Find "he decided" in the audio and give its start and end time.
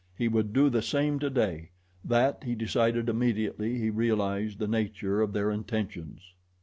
2.43-3.07